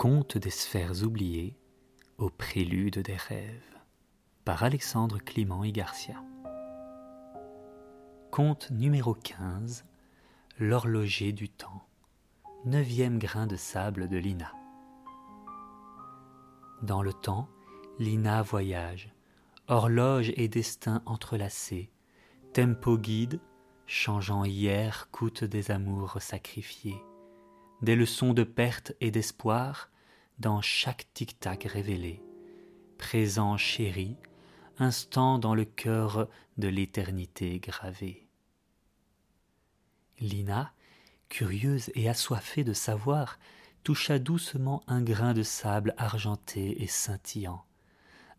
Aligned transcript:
Conte 0.00 0.38
des 0.38 0.48
sphères 0.48 1.02
oubliées 1.02 1.58
au 2.16 2.30
prélude 2.30 3.00
des 3.00 3.16
rêves 3.16 3.76
par 4.46 4.62
Alexandre 4.62 5.18
Clément 5.18 5.62
et 5.62 5.72
Garcia. 5.72 6.24
Conte 8.30 8.70
numéro 8.70 9.12
15 9.12 9.84
L'horloger 10.58 11.32
du 11.32 11.50
temps. 11.50 11.86
Neuvième 12.64 13.18
grain 13.18 13.46
de 13.46 13.56
sable 13.56 14.08
de 14.08 14.16
Lina. 14.16 14.54
Dans 16.80 17.02
le 17.02 17.12
temps, 17.12 17.50
Lina 17.98 18.40
voyage, 18.40 19.14
horloge 19.68 20.32
et 20.36 20.48
destin 20.48 21.02
entrelacés, 21.04 21.90
tempo 22.54 22.96
guide, 22.96 23.38
changeant 23.84 24.44
hier 24.44 25.10
coûte 25.10 25.44
des 25.44 25.70
amours 25.70 26.22
sacrifiés, 26.22 27.04
des 27.82 27.96
leçons 27.96 28.32
de 28.32 28.44
perte 28.44 28.92
et 29.00 29.10
d'espoir 29.10 29.90
dans 30.38 30.60
chaque 30.60 31.06
tic-tac 31.14 31.64
révélé, 31.64 32.22
présent 32.98 33.56
chéri, 33.56 34.16
instant 34.78 35.38
dans 35.38 35.54
le 35.54 35.64
cœur 35.64 36.28
de 36.58 36.68
l'éternité 36.68 37.58
gravé. 37.58 38.26
Lina, 40.18 40.72
curieuse 41.28 41.90
et 41.94 42.08
assoiffée 42.08 42.64
de 42.64 42.72
savoir, 42.72 43.38
toucha 43.84 44.18
doucement 44.18 44.82
un 44.86 45.02
grain 45.02 45.32
de 45.32 45.42
sable 45.42 45.94
argenté 45.96 46.82
et 46.82 46.86
scintillant. 46.86 47.64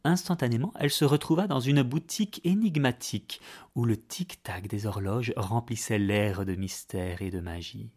Instantanément, 0.04 0.74
elle 0.80 0.90
se 0.90 1.06
retrouva 1.06 1.48
dans 1.48 1.60
une 1.60 1.84
boutique 1.84 2.42
énigmatique 2.44 3.40
où 3.76 3.86
le 3.86 3.98
tic-tac 3.98 4.68
des 4.68 4.88
horloges 4.88 5.34
remplissait 5.36 6.00
l'air 6.00 6.46
de 6.46 6.56
mystère 6.56 7.22
et 7.22 7.30
de 7.30 7.40
magie. 7.40 7.92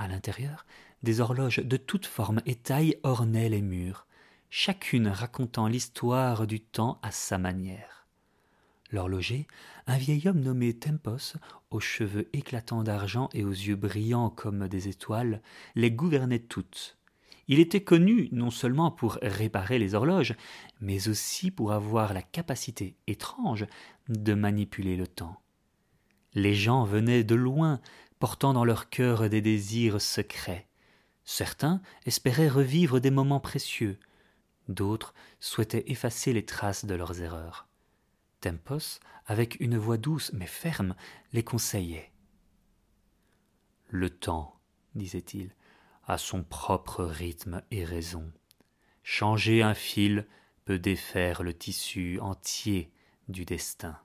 À 0.00 0.08
l'intérieur, 0.08 0.64
des 1.02 1.20
horloges 1.20 1.58
de 1.58 1.76
toutes 1.76 2.06
formes 2.06 2.40
et 2.46 2.54
tailles 2.54 2.96
ornaient 3.02 3.50
les 3.50 3.60
murs, 3.60 4.06
chacune 4.48 5.08
racontant 5.08 5.66
l'histoire 5.66 6.46
du 6.46 6.58
temps 6.58 6.98
à 7.02 7.10
sa 7.10 7.36
manière. 7.36 8.06
L'horloger, 8.90 9.46
un 9.86 9.98
vieil 9.98 10.26
homme 10.26 10.40
nommé 10.40 10.72
Tempos, 10.72 11.36
aux 11.70 11.80
cheveux 11.80 12.30
éclatants 12.32 12.82
d'argent 12.82 13.28
et 13.34 13.44
aux 13.44 13.50
yeux 13.50 13.76
brillants 13.76 14.30
comme 14.30 14.68
des 14.68 14.88
étoiles, 14.88 15.42
les 15.74 15.90
gouvernait 15.90 16.38
toutes. 16.38 16.96
Il 17.46 17.58
était 17.58 17.84
connu 17.84 18.30
non 18.32 18.50
seulement 18.50 18.90
pour 18.90 19.18
réparer 19.20 19.78
les 19.78 19.94
horloges, 19.94 20.34
mais 20.80 21.08
aussi 21.08 21.50
pour 21.50 21.72
avoir 21.72 22.14
la 22.14 22.22
capacité 22.22 22.96
étrange 23.06 23.66
de 24.08 24.32
manipuler 24.32 24.96
le 24.96 25.06
temps. 25.06 25.36
Les 26.32 26.54
gens 26.54 26.84
venaient 26.84 27.24
de 27.24 27.34
loin, 27.34 27.80
portant 28.20 28.52
dans 28.52 28.64
leur 28.64 28.90
cœur 28.90 29.28
des 29.28 29.40
désirs 29.40 30.00
secrets. 30.00 30.68
Certains 31.24 31.82
espéraient 32.06 32.48
revivre 32.48 33.00
des 33.00 33.10
moments 33.10 33.40
précieux, 33.40 33.98
d'autres 34.68 35.14
souhaitaient 35.40 35.90
effacer 35.90 36.32
les 36.32 36.44
traces 36.44 36.84
de 36.84 36.94
leurs 36.94 37.20
erreurs. 37.22 37.66
Tempos, 38.40 39.00
avec 39.26 39.58
une 39.60 39.76
voix 39.76 39.96
douce 39.96 40.32
mais 40.32 40.46
ferme, 40.46 40.94
les 41.32 41.42
conseillait. 41.42 42.12
Le 43.88 44.10
temps, 44.10 44.60
disait-il, 44.94 45.54
a 46.06 46.18
son 46.18 46.42
propre 46.42 47.04
rythme 47.04 47.62
et 47.70 47.84
raison. 47.84 48.30
Changer 49.02 49.62
un 49.62 49.74
fil 49.74 50.26
peut 50.64 50.78
défaire 50.78 51.42
le 51.42 51.54
tissu 51.54 52.18
entier 52.20 52.92
du 53.28 53.44
destin. 53.44 53.98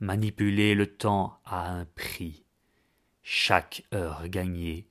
Manipuler 0.00 0.74
le 0.74 0.94
temps 0.94 1.38
a 1.44 1.70
un 1.70 1.84
prix. 1.84 2.43
Chaque 3.26 3.84
heure 3.94 4.28
gagnée 4.28 4.86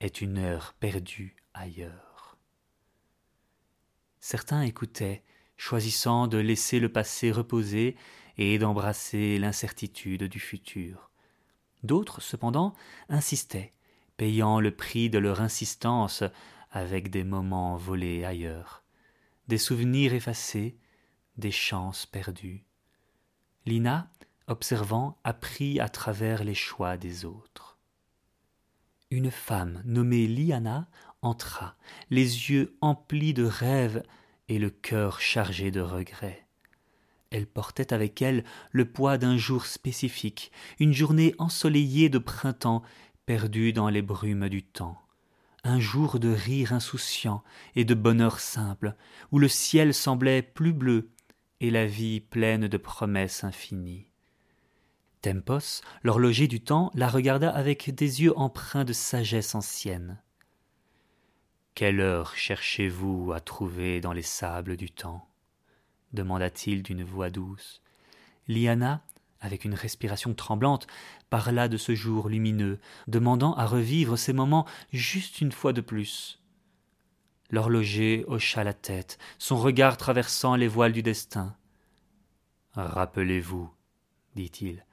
est 0.00 0.20
une 0.20 0.36
heure 0.36 0.74
perdue 0.78 1.36
ailleurs. 1.54 2.36
Certains 4.20 4.60
écoutaient, 4.60 5.22
choisissant 5.56 6.26
de 6.26 6.36
laisser 6.36 6.80
le 6.80 6.92
passé 6.92 7.32
reposer 7.32 7.96
et 8.36 8.58
d'embrasser 8.58 9.38
l'incertitude 9.38 10.24
du 10.24 10.38
futur. 10.38 11.10
D'autres, 11.82 12.20
cependant, 12.20 12.74
insistaient, 13.08 13.72
payant 14.18 14.60
le 14.60 14.76
prix 14.76 15.08
de 15.08 15.18
leur 15.18 15.40
insistance 15.40 16.22
avec 16.70 17.08
des 17.10 17.24
moments 17.24 17.78
volés 17.78 18.22
ailleurs, 18.22 18.84
des 19.48 19.56
souvenirs 19.56 20.12
effacés, 20.12 20.76
des 21.38 21.52
chances 21.52 22.04
perdues. 22.04 22.66
Lina, 23.64 24.10
observant, 24.46 25.18
apprit 25.24 25.80
à 25.80 25.88
travers 25.88 26.44
les 26.44 26.54
choix 26.54 26.98
des 26.98 27.24
autres. 27.24 27.67
Une 29.10 29.30
femme 29.30 29.80
nommée 29.86 30.26
Liana 30.26 30.86
entra, 31.22 31.76
les 32.10 32.50
yeux 32.50 32.76
emplis 32.82 33.32
de 33.32 33.44
rêves 33.44 34.02
et 34.48 34.58
le 34.58 34.68
cœur 34.68 35.22
chargé 35.22 35.70
de 35.70 35.80
regrets. 35.80 36.46
Elle 37.30 37.46
portait 37.46 37.94
avec 37.94 38.20
elle 38.20 38.44
le 38.70 38.84
poids 38.84 39.16
d'un 39.16 39.38
jour 39.38 39.64
spécifique, 39.64 40.52
une 40.78 40.92
journée 40.92 41.34
ensoleillée 41.38 42.10
de 42.10 42.18
printemps 42.18 42.82
perdu 43.24 43.72
dans 43.72 43.88
les 43.88 44.02
brumes 44.02 44.50
du 44.50 44.62
temps, 44.62 45.00
un 45.64 45.80
jour 45.80 46.18
de 46.18 46.28
rire 46.28 46.74
insouciant 46.74 47.42
et 47.76 47.86
de 47.86 47.94
bonheur 47.94 48.40
simple, 48.40 48.94
où 49.32 49.38
le 49.38 49.48
ciel 49.48 49.94
semblait 49.94 50.42
plus 50.42 50.74
bleu 50.74 51.10
et 51.60 51.70
la 51.70 51.86
vie 51.86 52.20
pleine 52.20 52.68
de 52.68 52.76
promesses 52.76 53.42
infinies. 53.42 54.08
Tempos, 55.20 55.82
l'horloger 56.02 56.48
du 56.48 56.60
temps, 56.60 56.90
la 56.94 57.08
regarda 57.08 57.50
avec 57.50 57.94
des 57.94 58.22
yeux 58.22 58.36
empreints 58.38 58.84
de 58.84 58.92
sagesse 58.92 59.54
ancienne. 59.54 60.20
Quelle 61.74 62.00
heure 62.00 62.34
cherchez-vous 62.34 63.32
à 63.32 63.40
trouver 63.40 64.00
dans 64.00 64.12
les 64.12 64.22
sables 64.22 64.76
du 64.76 64.90
temps? 64.90 65.24
demanda-t-il 66.14 66.82
d'une 66.82 67.04
voix 67.04 67.28
douce. 67.28 67.82
Liana 68.48 69.02
avec 69.40 69.64
une 69.64 69.74
respiration 69.74 70.34
tremblante, 70.34 70.86
parla 71.30 71.68
de 71.68 71.76
ce 71.76 71.94
jour 71.94 72.28
lumineux, 72.28 72.78
demandant 73.06 73.54
à 73.54 73.66
revivre 73.66 74.18
ces 74.18 74.32
moments 74.32 74.66
juste 74.92 75.40
une 75.40 75.52
fois 75.52 75.72
de 75.72 75.80
plus. 75.80 76.40
L'horloger 77.50 78.24
hocha 78.26 78.64
la 78.64 78.74
tête, 78.74 79.18
son 79.38 79.56
regard 79.56 79.96
traversant 79.96 80.56
les 80.56 80.68
voiles 80.68 80.92
du 80.92 81.02
destin. 81.02 81.56
Rappelez-vous, 82.74 83.70
dit-il, 84.34 84.84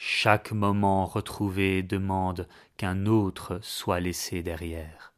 chaque 0.00 0.52
moment 0.52 1.06
retrouvé 1.06 1.82
demande 1.82 2.46
qu'un 2.76 3.06
autre 3.06 3.58
soit 3.62 3.98
laissé 3.98 4.44
derrière. 4.44 5.12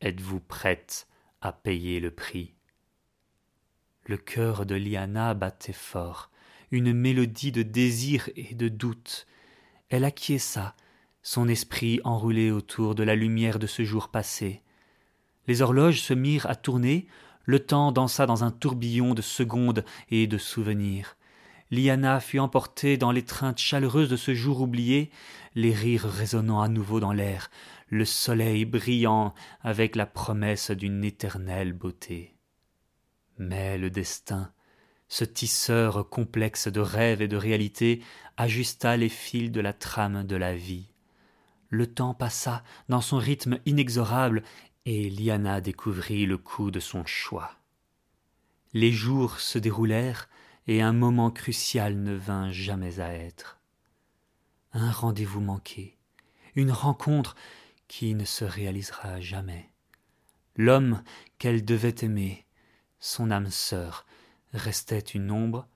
Êtes-vous 0.00 0.40
prête 0.40 1.06
à 1.40 1.52
payer 1.52 2.00
le 2.00 2.10
prix? 2.10 2.52
Le 4.04 4.16
cœur 4.16 4.66
de 4.66 4.74
Liana 4.74 5.34
battait 5.34 5.72
fort 5.72 6.32
une 6.72 6.92
mélodie 6.92 7.52
de 7.52 7.62
désir 7.62 8.28
et 8.34 8.56
de 8.56 8.66
doute. 8.66 9.28
Elle 9.90 10.04
acquiesça, 10.04 10.74
son 11.22 11.46
esprit 11.46 12.00
enroulé 12.02 12.50
autour 12.50 12.96
de 12.96 13.04
la 13.04 13.14
lumière 13.14 13.60
de 13.60 13.68
ce 13.68 13.84
jour 13.84 14.08
passé. 14.08 14.60
Les 15.46 15.62
horloges 15.62 16.00
se 16.00 16.14
mirent 16.14 16.50
à 16.50 16.56
tourner, 16.56 17.06
le 17.44 17.60
temps 17.60 17.92
dansa 17.92 18.26
dans 18.26 18.42
un 18.42 18.50
tourbillon 18.50 19.14
de 19.14 19.22
secondes 19.22 19.84
et 20.10 20.26
de 20.26 20.36
souvenirs. 20.36 21.16
Liana 21.70 22.20
fut 22.20 22.38
emportée 22.38 22.96
dans 22.96 23.10
l'étreinte 23.10 23.58
chaleureuse 23.58 24.08
de 24.08 24.16
ce 24.16 24.34
jour 24.34 24.60
oublié, 24.60 25.10
les 25.54 25.72
rires 25.72 26.04
résonnant 26.04 26.60
à 26.60 26.68
nouveau 26.68 27.00
dans 27.00 27.12
l'air, 27.12 27.50
le 27.88 28.04
soleil 28.04 28.64
brillant 28.64 29.34
avec 29.62 29.96
la 29.96 30.06
promesse 30.06 30.70
d'une 30.70 31.04
éternelle 31.04 31.72
beauté. 31.72 32.36
Mais 33.38 33.78
le 33.78 33.90
destin, 33.90 34.52
ce 35.08 35.24
tisseur 35.24 36.08
complexe 36.08 36.68
de 36.68 36.80
rêves 36.80 37.22
et 37.22 37.28
de 37.28 37.36
réalités 37.36 38.02
ajusta 38.36 38.96
les 38.96 39.08
fils 39.08 39.50
de 39.50 39.60
la 39.60 39.72
trame 39.72 40.24
de 40.24 40.36
la 40.36 40.54
vie. 40.54 40.88
Le 41.68 41.86
temps 41.86 42.14
passa 42.14 42.62
dans 42.88 43.00
son 43.00 43.18
rythme 43.18 43.58
inexorable 43.66 44.42
et 44.84 45.10
Liana 45.10 45.60
découvrit 45.60 46.26
le 46.26 46.38
coup 46.38 46.70
de 46.70 46.80
son 46.80 47.04
choix. 47.04 47.56
Les 48.72 48.92
jours 48.92 49.40
se 49.40 49.58
déroulèrent 49.58 50.28
et 50.66 50.82
un 50.82 50.92
moment 50.92 51.30
crucial 51.30 51.96
ne 51.96 52.14
vint 52.14 52.50
jamais 52.50 53.00
à 53.00 53.12
être. 53.12 53.60
Un 54.72 54.90
rendez-vous 54.90 55.40
manqué, 55.40 55.96
une 56.54 56.72
rencontre 56.72 57.36
qui 57.88 58.14
ne 58.14 58.24
se 58.24 58.44
réalisera 58.44 59.20
jamais. 59.20 59.70
L'homme 60.56 61.02
qu'elle 61.38 61.64
devait 61.64 61.94
aimer, 62.02 62.46
son 62.98 63.30
âme 63.30 63.50
sœur, 63.50 64.06
restait 64.52 64.98
une 64.98 65.30
ombre, 65.30 65.68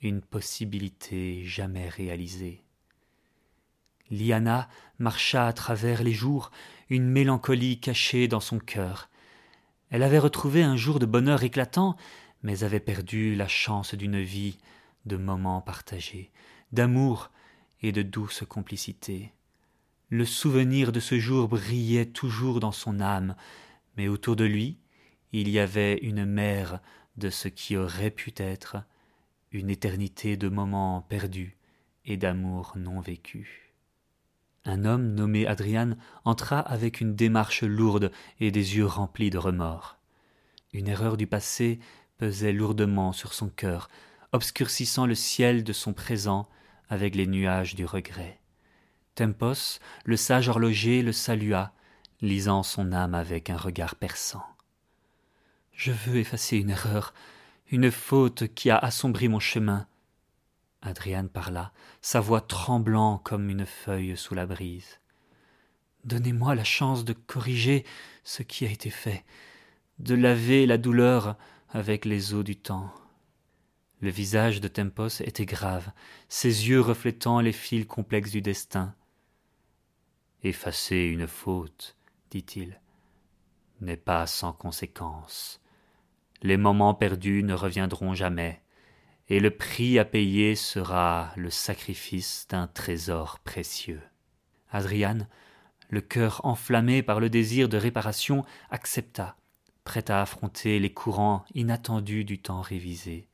une 0.00 0.22
possibilité 0.22 1.44
jamais 1.44 1.88
réalisée. 1.88 2.62
Liana 4.10 4.68
marcha 4.98 5.46
à 5.46 5.52
travers 5.52 6.02
les 6.02 6.12
jours, 6.12 6.50
une 6.88 7.08
mélancolie 7.08 7.80
cachée 7.80 8.28
dans 8.28 8.40
son 8.40 8.58
cœur. 8.58 9.10
Elle 9.90 10.02
avait 10.02 10.18
retrouvé 10.18 10.62
un 10.62 10.76
jour 10.76 10.98
de 10.98 11.06
bonheur 11.06 11.42
éclatant, 11.42 11.96
mais 12.42 12.64
avait 12.64 12.80
perdu 12.80 13.34
la 13.34 13.48
chance 13.48 13.94
d'une 13.94 14.20
vie, 14.20 14.58
de 15.06 15.16
moments 15.16 15.60
partagés, 15.60 16.30
d'amour 16.72 17.30
et 17.82 17.92
de 17.92 18.02
douce 18.02 18.44
complicité. 18.48 19.32
Le 20.10 20.24
souvenir 20.24 20.92
de 20.92 21.00
ce 21.00 21.18
jour 21.18 21.48
brillait 21.48 22.06
toujours 22.06 22.60
dans 22.60 22.72
son 22.72 23.00
âme, 23.00 23.36
mais 23.96 24.08
autour 24.08 24.36
de 24.36 24.44
lui, 24.44 24.78
il 25.32 25.48
y 25.48 25.58
avait 25.58 25.98
une 25.98 26.24
mer 26.24 26.80
de 27.16 27.30
ce 27.30 27.48
qui 27.48 27.76
aurait 27.76 28.10
pu 28.10 28.32
être, 28.36 28.78
une 29.52 29.70
éternité 29.70 30.36
de 30.36 30.48
moments 30.48 31.02
perdus 31.02 31.56
et 32.04 32.16
d'amour 32.16 32.72
non 32.76 33.00
vécu. 33.00 33.74
Un 34.64 34.84
homme 34.84 35.14
nommé 35.14 35.46
Adrian 35.46 35.96
entra 36.24 36.60
avec 36.60 37.00
une 37.00 37.14
démarche 37.14 37.62
lourde 37.62 38.12
et 38.40 38.50
des 38.50 38.76
yeux 38.76 38.86
remplis 38.86 39.30
de 39.30 39.38
remords. 39.38 39.98
Une 40.72 40.88
erreur 40.88 41.16
du 41.16 41.26
passé 41.26 41.78
pesait 42.18 42.52
lourdement 42.52 43.12
sur 43.12 43.32
son 43.32 43.48
cœur, 43.48 43.88
obscurcissant 44.32 45.06
le 45.06 45.14
ciel 45.14 45.62
de 45.62 45.72
son 45.72 45.92
présent 45.92 46.48
avec 46.88 47.14
les 47.14 47.26
nuages 47.26 47.76
du 47.76 47.84
regret. 47.84 48.40
Tempos, 49.14 49.78
le 50.04 50.16
sage 50.16 50.48
horloger, 50.48 51.02
le 51.02 51.12
salua, 51.12 51.72
lisant 52.20 52.64
son 52.64 52.92
âme 52.92 53.14
avec 53.14 53.50
un 53.50 53.56
regard 53.56 53.94
perçant. 53.94 54.44
Je 55.72 55.92
veux 55.92 56.16
effacer 56.16 56.56
une 56.56 56.70
erreur, 56.70 57.14
une 57.70 57.90
faute 57.90 58.52
qui 58.52 58.70
a 58.70 58.76
assombri 58.76 59.28
mon 59.28 59.38
chemin. 59.38 59.86
Adriane 60.82 61.28
parla, 61.28 61.72
sa 62.02 62.18
voix 62.18 62.40
tremblant 62.40 63.18
comme 63.18 63.48
une 63.48 63.66
feuille 63.66 64.16
sous 64.16 64.34
la 64.34 64.46
brise. 64.46 64.98
Donnez-moi 66.04 66.56
la 66.56 66.64
chance 66.64 67.04
de 67.04 67.12
corriger 67.12 67.84
ce 68.24 68.42
qui 68.42 68.66
a 68.66 68.70
été 68.70 68.90
fait, 68.90 69.24
de 70.00 70.14
laver 70.14 70.66
la 70.66 70.78
douleur 70.78 71.36
avec 71.70 72.04
les 72.04 72.34
eaux 72.34 72.42
du 72.42 72.56
temps. 72.56 72.92
Le 74.00 74.10
visage 74.10 74.60
de 74.60 74.68
Tempos 74.68 75.20
était 75.20 75.46
grave, 75.46 75.90
ses 76.28 76.68
yeux 76.68 76.80
reflétant 76.80 77.40
les 77.40 77.52
fils 77.52 77.86
complexes 77.86 78.30
du 78.30 78.40
destin. 78.40 78.94
Effacer 80.42 81.04
une 81.06 81.26
faute, 81.26 81.96
dit-il, 82.30 82.80
n'est 83.80 83.96
pas 83.96 84.26
sans 84.26 84.52
conséquence. 84.52 85.60
Les 86.42 86.56
moments 86.56 86.94
perdus 86.94 87.42
ne 87.42 87.54
reviendront 87.54 88.14
jamais, 88.14 88.62
et 89.28 89.40
le 89.40 89.50
prix 89.50 89.98
à 89.98 90.04
payer 90.04 90.54
sera 90.54 91.32
le 91.36 91.50
sacrifice 91.50 92.46
d'un 92.48 92.68
trésor 92.68 93.40
précieux. 93.40 94.02
Adrian, 94.70 95.26
le 95.90 96.00
cœur 96.00 96.40
enflammé 96.44 97.02
par 97.02 97.18
le 97.18 97.30
désir 97.30 97.68
de 97.68 97.76
réparation, 97.76 98.44
accepta, 98.70 99.37
prêt 99.88 100.10
à 100.10 100.20
affronter 100.20 100.78
les 100.80 100.92
courants 100.92 101.46
inattendus 101.54 102.26
du 102.26 102.38
temps 102.38 102.60
révisé. 102.60 103.26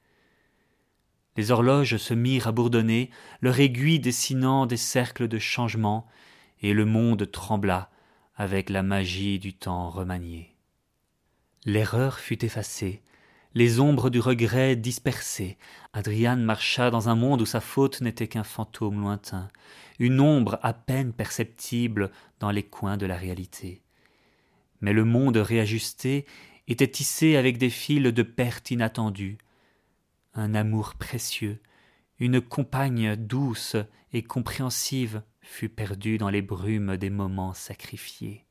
Les 1.36 1.50
horloges 1.50 1.96
se 1.96 2.14
mirent 2.14 2.46
à 2.46 2.52
bourdonner, 2.52 3.10
leur 3.40 3.58
aiguille 3.58 3.98
dessinant 3.98 4.64
des 4.64 4.76
cercles 4.76 5.26
de 5.26 5.40
changement, 5.40 6.06
et 6.62 6.72
le 6.72 6.84
monde 6.84 7.28
trembla 7.28 7.90
avec 8.36 8.70
la 8.70 8.84
magie 8.84 9.40
du 9.40 9.52
temps 9.52 9.90
remanié. 9.90 10.54
L'erreur 11.64 12.20
fut 12.20 12.44
effacée, 12.44 13.02
les 13.54 13.80
ombres 13.80 14.08
du 14.08 14.20
regret 14.20 14.76
dispersées. 14.76 15.58
Adrian 15.92 16.36
marcha 16.36 16.92
dans 16.92 17.08
un 17.08 17.16
monde 17.16 17.42
où 17.42 17.46
sa 17.46 17.60
faute 17.60 18.00
n'était 18.00 18.28
qu'un 18.28 18.44
fantôme 18.44 19.00
lointain, 19.00 19.48
une 19.98 20.20
ombre 20.20 20.60
à 20.62 20.72
peine 20.72 21.12
perceptible 21.12 22.12
dans 22.38 22.52
les 22.52 22.62
coins 22.62 22.96
de 22.96 23.06
la 23.06 23.16
réalité. 23.16 23.83
Mais 24.84 24.92
le 24.92 25.06
monde 25.06 25.38
réajusté 25.38 26.26
était 26.68 26.90
tissé 26.90 27.36
avec 27.36 27.56
des 27.56 27.70
fils 27.70 28.02
de 28.02 28.22
perte 28.22 28.70
inattendue, 28.70 29.38
un 30.34 30.54
amour 30.54 30.96
précieux, 30.96 31.58
une 32.18 32.42
compagne 32.42 33.16
douce 33.16 33.76
et 34.12 34.22
compréhensive 34.22 35.22
fut 35.40 35.70
perdue 35.70 36.18
dans 36.18 36.28
les 36.28 36.42
brumes 36.42 36.98
des 36.98 37.08
moments 37.08 37.54
sacrifiés. 37.54 38.44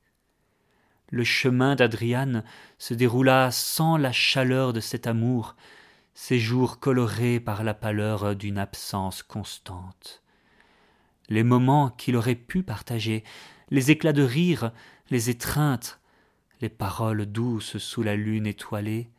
Le 1.11 1.23
chemin 1.23 1.75
d'Adriane 1.75 2.43
se 2.79 2.95
déroula 2.95 3.51
sans 3.51 3.95
la 3.95 4.11
chaleur 4.11 4.73
de 4.73 4.79
cet 4.79 5.05
amour, 5.05 5.55
ses 6.15 6.39
jours 6.39 6.79
colorés 6.79 7.39
par 7.39 7.63
la 7.63 7.75
pâleur 7.75 8.35
d'une 8.35 8.57
absence 8.57 9.21
constante. 9.21 10.23
Les 11.29 11.43
moments 11.43 11.91
qu'il 11.91 12.15
aurait 12.15 12.33
pu 12.33 12.63
partager, 12.63 13.23
les 13.69 13.91
éclats 13.91 14.13
de 14.13 14.23
rire, 14.23 14.71
les 15.11 15.29
étreintes, 15.29 15.99
les 16.63 16.69
paroles 16.69 17.25
douces 17.25 17.77
sous 17.77 18.03
la 18.03 18.15
lune 18.15 18.47
étoilée, 18.47 19.09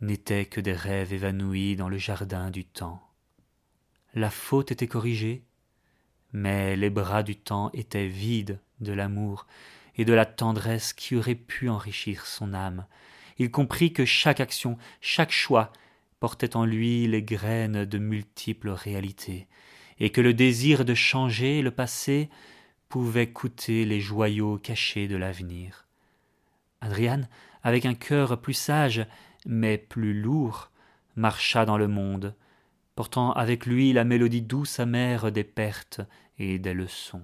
n'étaient 0.00 0.46
que 0.46 0.62
des 0.62 0.72
rêves 0.72 1.12
évanouis 1.12 1.76
dans 1.76 1.90
le 1.90 1.98
jardin 1.98 2.50
du 2.50 2.64
temps. 2.64 3.02
La 4.14 4.30
faute 4.30 4.72
était 4.72 4.86
corrigée, 4.86 5.44
mais 6.32 6.74
les 6.74 6.88
bras 6.88 7.22
du 7.22 7.36
temps 7.36 7.70
étaient 7.74 8.08
vides 8.08 8.60
de 8.80 8.94
l'amour 8.94 9.46
et 9.96 10.06
de 10.06 10.14
la 10.14 10.24
tendresse 10.24 10.94
qui 10.94 11.16
aurait 11.16 11.34
pu 11.34 11.68
enrichir 11.68 12.24
son 12.24 12.54
âme. 12.54 12.86
Il 13.36 13.50
comprit 13.50 13.92
que 13.92 14.06
chaque 14.06 14.40
action, 14.40 14.78
chaque 15.02 15.32
choix 15.32 15.74
portait 16.18 16.56
en 16.56 16.64
lui 16.64 17.06
les 17.06 17.22
graines 17.22 17.84
de 17.84 17.98
multiples 17.98 18.70
réalités, 18.70 19.48
et 19.98 20.08
que 20.08 20.22
le 20.22 20.32
désir 20.32 20.86
de 20.86 20.94
changer 20.94 21.60
le 21.60 21.72
passé 21.72 22.30
pouvait 22.88 23.30
coûter 23.30 23.84
les 23.84 24.00
joyaux 24.00 24.56
cachés 24.56 25.08
de 25.08 25.16
l'avenir. 25.16 25.85
Adrian, 26.80 27.22
avec 27.62 27.86
un 27.86 27.94
cœur 27.94 28.40
plus 28.40 28.54
sage, 28.54 29.06
mais 29.46 29.78
plus 29.78 30.20
lourd, 30.20 30.70
marcha 31.16 31.64
dans 31.64 31.78
le 31.78 31.88
monde, 31.88 32.34
portant 32.94 33.32
avec 33.32 33.66
lui 33.66 33.92
la 33.92 34.04
mélodie 34.04 34.42
douce 34.42 34.80
amère 34.80 35.32
des 35.32 35.44
pertes 35.44 36.00
et 36.38 36.58
des 36.58 36.74
leçons. 36.74 37.22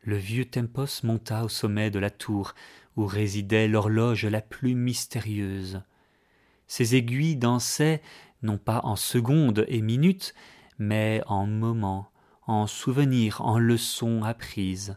Le 0.00 0.16
vieux 0.16 0.44
Tempos 0.44 1.04
monta 1.04 1.44
au 1.44 1.48
sommet 1.48 1.90
de 1.90 1.98
la 1.98 2.10
tour 2.10 2.54
où 2.96 3.06
résidait 3.06 3.68
l'horloge 3.68 4.26
la 4.26 4.40
plus 4.40 4.74
mystérieuse. 4.74 5.82
Ses 6.66 6.96
aiguilles 6.96 7.36
dansaient 7.36 8.02
non 8.42 8.58
pas 8.58 8.80
en 8.82 8.96
secondes 8.96 9.64
et 9.68 9.80
minutes, 9.80 10.34
mais 10.78 11.22
en 11.26 11.46
moments, 11.46 12.10
en 12.46 12.66
souvenirs, 12.66 13.40
en 13.42 13.58
leçons 13.58 14.24
apprises. 14.24 14.96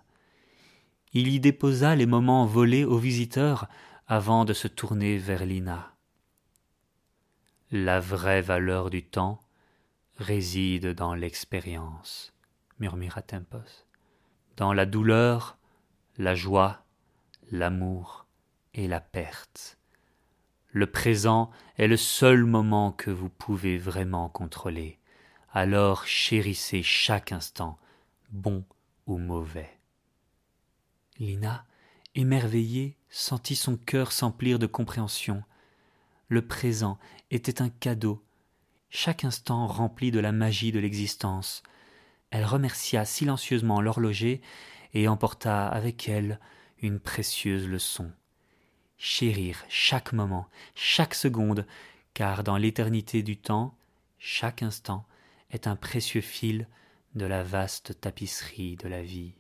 Il 1.18 1.30
y 1.30 1.40
déposa 1.40 1.96
les 1.96 2.06
moments 2.06 2.46
volés 2.46 2.84
aux 2.84 2.98
visiteurs 2.98 3.70
avant 4.06 4.44
de 4.44 4.52
se 4.52 4.68
tourner 4.68 5.18
vers 5.18 5.46
Lina. 5.46 5.94
La 7.72 8.02
vraie 8.02 8.42
valeur 8.42 8.90
du 8.90 9.02
temps 9.02 9.40
réside 10.18 10.88
dans 10.88 11.16
l'expérience, 11.16 12.34
murmura 12.82 13.22
Tempos, 13.22 13.86
dans 14.58 14.74
la 14.74 14.86
douleur, 14.86 15.58
la 16.18 16.36
joie, 16.36 16.84
l'amour 17.50 18.26
et 18.74 18.90
la 18.90 19.00
perte. 19.00 19.78
Le 20.72 20.92
présent 20.92 21.50
est 21.78 21.88
le 21.88 21.96
seul 21.96 22.44
moment 22.44 22.92
que 22.92 23.10
vous 23.10 23.30
pouvez 23.30 23.78
vraiment 23.78 24.28
contrôler. 24.28 25.00
Alors 25.54 26.08
chérissez 26.08 26.84
chaque 26.84 27.32
instant, 27.32 27.80
bon 28.32 28.66
ou 29.08 29.18
mauvais. 29.18 29.80
Lina, 31.18 31.66
émerveillée, 32.14 32.98
sentit 33.10 33.56
son 33.56 33.78
cœur 33.78 34.12
s'emplir 34.12 34.60
de 34.60 34.68
compréhension. 34.68 35.44
Le 36.28 36.46
présent 36.46 36.98
était 37.32 37.62
un 37.62 37.70
cadeau, 37.70 38.22
chaque 38.90 39.24
instant 39.24 39.68
rempli 39.68 40.12
de 40.12 40.20
la 40.20 40.34
magie 40.34 40.72
de 40.72 40.80
l'existence. 40.80 41.64
Elle 42.32 42.44
remercia 42.44 43.06
silencieusement 43.06 43.80
l'horloger 43.80 44.42
et 44.94 45.08
emporta 45.08 45.68
avec 45.68 46.10
elle 46.10 46.40
une 46.80 47.00
précieuse 47.00 47.68
leçon. 47.68 48.12
Chérir 48.98 49.64
chaque 49.70 50.12
moment, 50.12 50.48
chaque 50.74 51.16
seconde, 51.16 51.66
car 52.14 52.44
dans 52.44 52.58
l'éternité 52.58 53.24
du 53.24 53.38
temps, 53.38 53.78
chaque 54.20 54.64
instant 54.64 55.06
est 55.52 55.68
un 55.68 55.76
précieux 55.76 56.22
fil 56.22 56.68
de 57.14 57.26
la 57.26 57.44
vaste 57.44 58.00
tapisserie 58.02 58.76
de 58.76 58.90
la 58.90 59.02
vie. 59.02 59.34